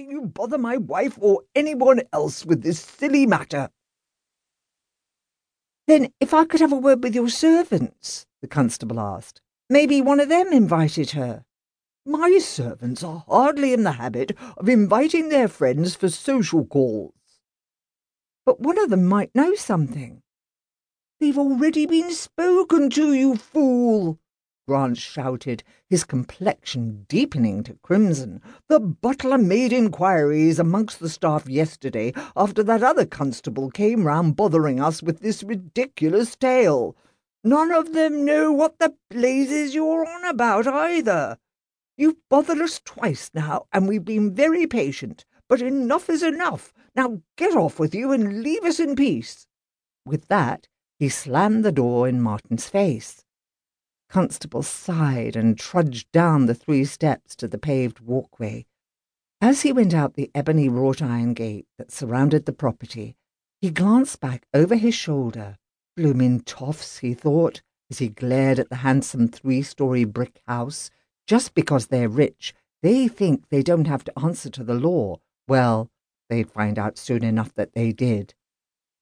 having 0.00 0.10
you 0.10 0.22
bother 0.26 0.56
my 0.56 0.78
wife 0.78 1.18
or 1.20 1.42
anyone 1.54 2.00
else 2.12 2.46
with 2.46 2.62
this 2.62 2.80
silly 2.80 3.26
matter. 3.26 3.68
Then, 5.86 6.12
if 6.20 6.32
I 6.32 6.44
could 6.44 6.60
have 6.60 6.72
a 6.72 6.76
word 6.76 7.02
with 7.02 7.14
your 7.14 7.28
servants, 7.28 8.26
the 8.40 8.48
constable 8.48 8.98
asked. 8.98 9.42
Maybe 9.68 10.00
one 10.00 10.20
of 10.20 10.28
them 10.28 10.52
invited 10.52 11.10
her. 11.10 11.44
My 12.06 12.38
servants 12.38 13.04
are 13.04 13.24
hardly 13.28 13.72
in 13.74 13.82
the 13.82 13.92
habit 13.92 14.36
of 14.56 14.68
inviting 14.68 15.28
their 15.28 15.48
friends 15.48 15.94
for 15.94 16.08
social 16.08 16.64
calls. 16.64 17.12
But 18.46 18.60
one 18.60 18.78
of 18.78 18.88
them 18.88 19.04
might 19.04 19.34
know 19.34 19.54
something. 19.54 20.22
They've 21.20 21.38
already 21.38 21.84
been 21.84 22.10
spoken 22.12 22.88
to, 22.90 23.12
you 23.12 23.36
fool! 23.36 24.18
Grant 24.70 24.98
shouted, 24.98 25.64
his 25.88 26.04
complexion 26.04 27.04
deepening 27.08 27.64
to 27.64 27.76
crimson. 27.82 28.40
The 28.68 28.78
butler 28.78 29.36
made 29.36 29.72
inquiries 29.72 30.60
amongst 30.60 31.00
the 31.00 31.08
staff 31.08 31.48
yesterday 31.48 32.12
after 32.36 32.62
that 32.62 32.80
other 32.80 33.04
constable 33.04 33.72
came 33.72 34.04
round 34.04 34.36
bothering 34.36 34.78
us 34.78 35.02
with 35.02 35.22
this 35.22 35.42
ridiculous 35.42 36.36
tale. 36.36 36.96
None 37.42 37.72
of 37.72 37.94
them 37.94 38.24
know 38.24 38.52
what 38.52 38.78
the 38.78 38.94
blazes 39.10 39.74
you're 39.74 40.06
on 40.06 40.24
about 40.24 40.68
either. 40.68 41.36
You've 41.96 42.28
bothered 42.28 42.60
us 42.60 42.80
twice 42.84 43.28
now, 43.34 43.66
and 43.72 43.88
we've 43.88 44.04
been 44.04 44.36
very 44.36 44.68
patient, 44.68 45.24
but 45.48 45.60
enough 45.60 46.08
is 46.08 46.22
enough. 46.22 46.72
Now 46.94 47.22
get 47.36 47.56
off 47.56 47.80
with 47.80 47.92
you 47.92 48.12
and 48.12 48.44
leave 48.44 48.62
us 48.62 48.78
in 48.78 48.94
peace. 48.94 49.48
With 50.06 50.28
that, 50.28 50.68
he 51.00 51.08
slammed 51.08 51.64
the 51.64 51.72
door 51.72 52.06
in 52.06 52.22
Martin's 52.22 52.68
face. 52.68 53.24
Constable 54.10 54.64
sighed 54.64 55.36
and 55.36 55.56
trudged 55.56 56.10
down 56.10 56.46
the 56.46 56.54
three 56.54 56.84
steps 56.84 57.36
to 57.36 57.46
the 57.46 57.58
paved 57.58 58.00
walkway. 58.00 58.66
As 59.40 59.62
he 59.62 59.72
went 59.72 59.94
out 59.94 60.14
the 60.14 60.32
ebony 60.34 60.68
wrought 60.68 61.00
iron 61.00 61.32
gate 61.32 61.68
that 61.78 61.92
surrounded 61.92 62.44
the 62.44 62.52
property, 62.52 63.14
he 63.60 63.70
glanced 63.70 64.20
back 64.20 64.46
over 64.52 64.74
his 64.74 64.96
shoulder. 64.96 65.58
Bloomin' 65.96 66.40
toffs, 66.40 66.98
he 66.98 67.14
thought, 67.14 67.62
as 67.88 67.98
he 67.98 68.08
glared 68.08 68.58
at 68.58 68.68
the 68.68 68.76
handsome 68.76 69.28
three 69.28 69.62
story 69.62 70.04
brick 70.04 70.42
house. 70.48 70.90
Just 71.28 71.54
because 71.54 71.86
they're 71.86 72.08
rich, 72.08 72.52
they 72.82 73.06
think 73.06 73.48
they 73.48 73.62
don't 73.62 73.86
have 73.86 74.02
to 74.02 74.18
answer 74.18 74.50
to 74.50 74.64
the 74.64 74.74
law. 74.74 75.20
Well, 75.46 75.88
they'd 76.28 76.50
find 76.50 76.80
out 76.80 76.98
soon 76.98 77.22
enough 77.22 77.54
that 77.54 77.74
they 77.74 77.92
did. 77.92 78.34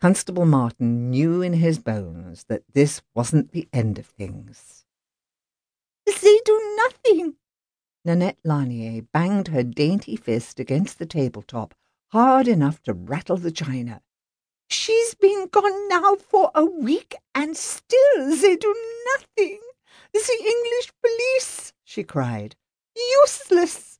Constable 0.00 0.46
Martin 0.46 1.10
knew 1.10 1.42
in 1.42 1.52
his 1.52 1.78
bones 1.78 2.44
that 2.48 2.64
this 2.72 3.02
wasn't 3.14 3.52
the 3.52 3.68
end 3.72 3.98
of 3.98 4.06
things. 4.06 4.85
They 6.22 6.38
do 6.44 6.76
nothing. 6.76 7.36
Nanette 8.04 8.38
Lanier 8.44 9.02
banged 9.12 9.48
her 9.48 9.62
dainty 9.62 10.16
fist 10.16 10.60
against 10.60 10.98
the 10.98 11.06
tabletop 11.06 11.74
hard 12.08 12.48
enough 12.48 12.82
to 12.82 12.94
rattle 12.94 13.36
the 13.36 13.50
china. 13.50 14.00
She's 14.68 15.14
been 15.14 15.48
gone 15.48 15.88
now 15.88 16.16
for 16.16 16.50
a 16.54 16.64
week, 16.64 17.14
and 17.34 17.56
still 17.56 18.36
they 18.36 18.56
do 18.56 18.74
nothing. 19.14 19.60
The 20.12 20.38
English 20.40 20.92
police, 21.02 21.72
she 21.84 22.02
cried. 22.04 22.56
Useless. 22.96 23.95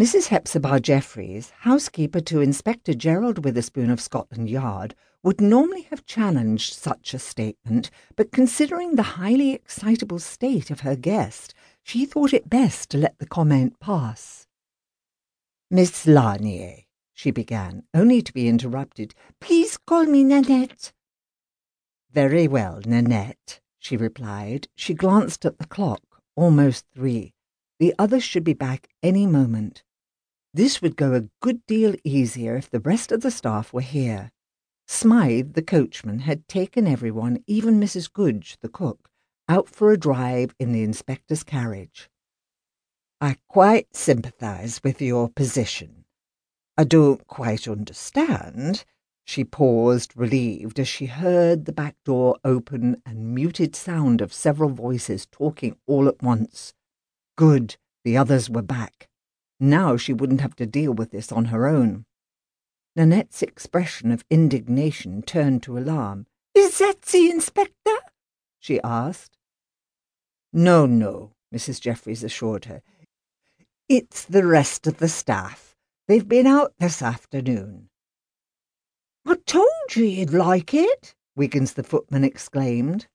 Mrs. 0.00 0.28
Hepzibah 0.28 0.80
Jeffries, 0.80 1.50
housekeeper 1.60 2.20
to 2.20 2.40
Inspector 2.40 2.94
Gerald 2.94 3.44
Witherspoon 3.44 3.90
of 3.90 4.00
Scotland 4.00 4.48
Yard, 4.48 4.94
would 5.22 5.38
normally 5.38 5.82
have 5.90 6.06
challenged 6.06 6.72
such 6.72 7.12
a 7.12 7.18
statement, 7.18 7.90
but 8.16 8.32
considering 8.32 8.94
the 8.94 9.02
highly 9.02 9.52
excitable 9.52 10.18
state 10.18 10.70
of 10.70 10.80
her 10.80 10.96
guest, 10.96 11.52
she 11.82 12.06
thought 12.06 12.32
it 12.32 12.48
best 12.48 12.88
to 12.88 12.96
let 12.96 13.18
the 13.18 13.26
comment 13.26 13.78
pass. 13.80 14.46
Miss 15.70 16.06
Lanier, 16.06 16.84
she 17.12 17.30
began, 17.30 17.82
only 17.92 18.22
to 18.22 18.32
be 18.32 18.48
interrupted. 18.48 19.14
Please 19.40 19.76
call 19.76 20.06
me 20.06 20.24
Nanette. 20.24 20.94
Very 22.10 22.48
well, 22.48 22.80
Nanette, 22.86 23.60
she 23.78 23.98
replied. 23.98 24.68
She 24.74 24.94
glanced 24.94 25.44
at 25.44 25.58
the 25.58 25.66
clock, 25.66 26.22
almost 26.34 26.86
three. 26.94 27.34
The 27.82 27.96
others 27.98 28.22
should 28.22 28.44
be 28.44 28.54
back 28.54 28.86
any 29.02 29.26
moment. 29.26 29.82
This 30.54 30.80
would 30.80 30.94
go 30.94 31.14
a 31.14 31.28
good 31.40 31.66
deal 31.66 31.96
easier 32.04 32.54
if 32.54 32.70
the 32.70 32.78
rest 32.78 33.10
of 33.10 33.22
the 33.22 33.30
staff 33.32 33.72
were 33.72 33.80
here. 33.80 34.30
Smythe, 34.86 35.54
the 35.54 35.64
coachman, 35.64 36.20
had 36.20 36.46
taken 36.46 36.86
everyone, 36.86 37.42
even 37.48 37.80
Mrs. 37.80 38.12
Goodge, 38.12 38.56
the 38.60 38.68
cook, 38.68 39.10
out 39.48 39.68
for 39.68 39.90
a 39.90 39.98
drive 39.98 40.54
in 40.60 40.70
the 40.70 40.84
inspector's 40.84 41.42
carriage. 41.42 42.08
I 43.20 43.38
quite 43.48 43.96
sympathise 43.96 44.80
with 44.84 45.02
your 45.02 45.28
position. 45.28 46.04
I 46.78 46.84
don't 46.84 47.26
quite 47.26 47.66
understand. 47.66 48.84
She 49.24 49.42
paused, 49.42 50.12
relieved, 50.16 50.78
as 50.78 50.86
she 50.86 51.06
heard 51.06 51.64
the 51.64 51.72
back 51.72 51.96
door 52.04 52.36
open 52.44 53.02
and 53.04 53.34
muted 53.34 53.74
sound 53.74 54.20
of 54.20 54.32
several 54.32 54.70
voices 54.70 55.26
talking 55.26 55.76
all 55.88 56.06
at 56.06 56.22
once. 56.22 56.74
Good, 57.36 57.76
the 58.04 58.16
others 58.16 58.50
were 58.50 58.62
back. 58.62 59.08
Now 59.58 59.96
she 59.96 60.12
wouldn't 60.12 60.40
have 60.40 60.56
to 60.56 60.66
deal 60.66 60.92
with 60.92 61.10
this 61.10 61.30
on 61.32 61.46
her 61.46 61.66
own. 61.66 62.04
Nanette's 62.96 63.42
expression 63.42 64.10
of 64.10 64.24
indignation 64.28 65.22
turned 65.22 65.62
to 65.62 65.78
alarm. 65.78 66.26
Is 66.54 66.78
that 66.78 67.02
the 67.02 67.30
inspector? 67.30 67.96
she 68.58 68.80
asked. 68.82 69.38
No, 70.52 70.84
no, 70.84 71.32
Mrs. 71.54 71.80
Jeffries 71.80 72.22
assured 72.22 72.66
her. 72.66 72.82
It's 73.88 74.24
the 74.24 74.46
rest 74.46 74.86
of 74.86 74.98
the 74.98 75.08
staff. 75.08 75.74
They've 76.08 76.28
been 76.28 76.46
out 76.46 76.74
this 76.78 77.00
afternoon. 77.00 77.88
I 79.26 79.36
told 79.46 79.68
you 79.94 80.04
you'd 80.04 80.32
like 80.32 80.74
it, 80.74 81.14
Wiggins 81.34 81.74
the 81.74 81.82
footman 81.82 82.24
exclaimed. 82.24 83.06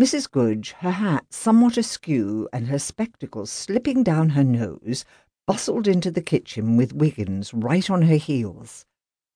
Mrs. 0.00 0.30
Goodge, 0.30 0.70
her 0.78 0.92
hat 0.92 1.26
somewhat 1.28 1.76
askew 1.76 2.48
and 2.54 2.68
her 2.68 2.78
spectacles 2.78 3.50
slipping 3.50 4.02
down 4.02 4.30
her 4.30 4.42
nose, 4.42 5.04
bustled 5.46 5.86
into 5.86 6.10
the 6.10 6.22
kitchen 6.22 6.78
with 6.78 6.94
Wiggins 6.94 7.52
right 7.52 7.90
on 7.90 8.00
her 8.02 8.16
heels. 8.16 8.86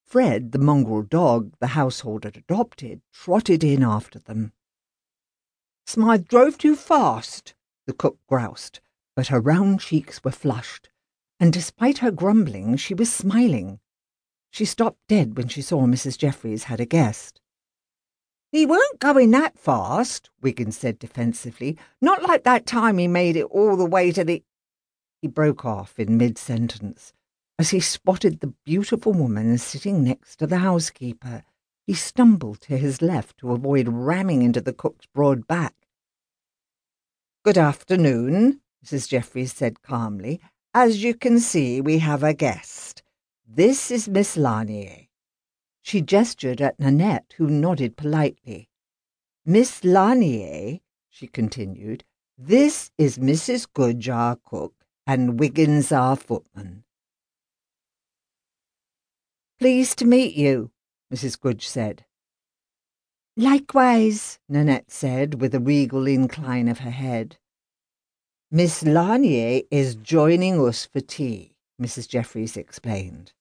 Fred, 0.03 0.53
the 0.53 0.57
mongrel 0.57 1.03
dog 1.03 1.53
the 1.59 1.77
household 1.77 2.23
had 2.23 2.35
adopted, 2.35 3.03
trotted 3.13 3.63
in 3.63 3.83
after 3.83 4.17
them. 4.17 4.53
Smythe 5.85 6.27
drove 6.27 6.57
too 6.57 6.75
fast, 6.75 7.53
the 7.85 7.93
cook 7.93 8.17
groused, 8.27 8.79
but 9.15 9.27
her 9.27 9.39
round 9.39 9.81
cheeks 9.81 10.23
were 10.23 10.31
flushed, 10.31 10.89
and 11.39 11.53
despite 11.53 11.99
her 11.99 12.09
grumbling, 12.09 12.75
she 12.75 12.95
was 12.95 13.13
smiling. 13.13 13.79
She 14.49 14.65
stopped 14.65 14.97
dead 15.07 15.37
when 15.37 15.47
she 15.47 15.61
saw 15.61 15.85
Mrs. 15.85 16.17
Jeffries 16.17 16.63
had 16.63 16.79
a 16.79 16.87
guest. 16.87 17.39
He 18.51 18.65
weren't 18.65 18.99
going 18.99 19.31
that 19.31 19.57
fast, 19.57 20.29
Wiggins 20.41 20.77
said 20.77 20.99
defensively. 20.99 21.77
Not 22.01 22.23
like 22.23 22.43
that 22.43 22.65
time 22.65 22.97
he 22.97 23.07
made 23.07 23.35
it 23.35 23.45
all 23.45 23.75
the 23.75 23.85
way 23.85 24.11
to 24.11 24.23
the. 24.23 24.43
He 25.21 25.27
broke 25.27 25.65
off 25.65 25.99
in 25.99 26.17
mid 26.17 26.37
sentence 26.37 27.13
as 27.57 27.69
he 27.69 27.79
spotted 27.79 28.39
the 28.39 28.53
beautiful 28.65 29.13
woman 29.13 29.57
sitting 29.57 30.03
next 30.03 30.37
to 30.37 30.47
the 30.47 30.59
housekeeper. 30.59 31.43
He 31.87 31.93
stumbled 31.93 32.61
to 32.61 32.77
his 32.77 33.01
left 33.01 33.37
to 33.39 33.51
avoid 33.51 33.87
ramming 33.87 34.41
into 34.41 34.61
the 34.61 34.73
cook's 34.73 35.05
broad 35.05 35.47
back. 35.47 35.73
Good 37.43 37.57
afternoon, 37.57 38.61
Mrs. 38.83 39.07
Jeffries 39.07 39.53
said 39.53 39.81
calmly. 39.83 40.41
As 40.73 41.03
you 41.03 41.13
can 41.13 41.39
see, 41.39 41.79
we 41.79 41.99
have 41.99 42.23
a 42.23 42.33
guest. 42.33 43.03
This 43.47 43.91
is 43.91 44.09
Miss 44.09 44.35
Lanier. 44.35 45.04
She 45.85 46.01
gestured 46.01 46.61
at 46.61 46.79
Nanette, 46.79 47.35
who 47.37 47.45
nodded 47.45 47.95
politely. 47.95 48.69
Miss 49.45 49.83
Lanier, 49.83 50.79
she 51.11 51.27
continued, 51.27 52.03
this 52.35 52.89
is 52.97 53.19
Mrs. 53.19 53.67
Goodge, 53.71 54.09
our 54.09 54.35
cook, 54.35 54.73
and 55.05 55.39
Wiggins, 55.39 55.91
our 55.91 56.15
footman. 56.15 56.85
Pleased 59.59 59.99
to 59.99 60.05
meet 60.05 60.33
you, 60.33 60.71
Mrs. 61.13 61.39
Goodge 61.39 61.67
said. 61.67 62.03
Likewise, 63.37 64.39
Nanette 64.49 64.89
said, 64.89 65.39
with 65.39 65.53
a 65.53 65.59
regal 65.59 66.07
incline 66.07 66.67
of 66.67 66.79
her 66.79 66.89
head. 66.89 67.37
Miss 68.49 68.81
Lanier 68.81 69.61
is 69.69 69.93
joining 69.93 70.59
us 70.59 70.87
for 70.87 70.99
tea, 70.99 71.57
Mrs. 71.79 72.09
Jeffries 72.09 72.57
explained. 72.57 73.33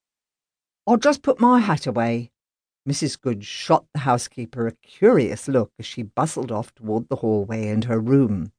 I'll 0.87 0.99
just 0.99 1.23
put 1.23 1.41
my 1.41 1.61
hat 1.61 1.87
away, 1.87 2.31
Mrs. 2.89 3.19
Goodge 3.19 3.47
shot 3.47 3.87
the 3.95 4.01
housekeeper 4.01 4.67
a 4.67 4.73
curious 4.73 5.49
look 5.49 5.73
as 5.79 5.87
she 5.87 6.03
bustled 6.03 6.53
off 6.53 6.75
toward 6.75 7.09
the 7.09 7.17
hallway 7.17 7.69
and 7.69 7.85
her 7.85 7.99
room. 7.99 8.53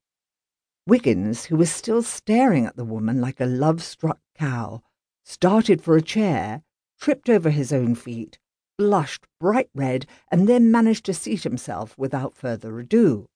Wiggins, 0.88 1.46
who 1.46 1.58
was 1.58 1.72
still 1.72 2.02
staring 2.02 2.66
at 2.66 2.76
the 2.76 2.86
woman 2.86 3.22
like 3.22 3.40
a 3.40 3.46
love-struck 3.46 4.20
cow, 4.36 4.82
started 5.24 5.82
for 5.82 5.96
a 5.96 6.02
chair, 6.02 6.64
tripped 7.00 7.30
over 7.30 7.50
his 7.52 7.72
own 7.72 7.94
feet, 7.94 8.40
blushed 8.78 9.26
bright 9.40 9.70
red, 9.76 10.06
and 10.32 10.48
then 10.48 10.72
managed 10.72 11.06
to 11.06 11.14
seat 11.14 11.44
himself 11.44 11.98
without 11.98 12.36
further 12.36 12.80
ado. 12.80 13.28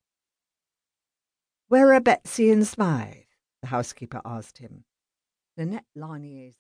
Where 1.68 1.94
are 1.94 2.02
Betsy 2.02 2.52
and 2.52 2.66
Smythe? 2.66 3.26
the 3.62 3.68
housekeeper 3.68 4.22
asked 4.26 4.58
him. 4.58 4.86
Nanette 5.58 5.86
Lanier's 5.96 6.56